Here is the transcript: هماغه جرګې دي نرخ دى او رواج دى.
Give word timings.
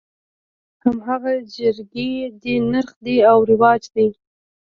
هماغه 0.83 1.33
جرګې 1.55 2.11
دي 2.41 2.55
نرخ 2.71 2.89
دى 3.05 3.17
او 3.31 3.39
رواج 3.51 3.81
دى. 3.93 4.07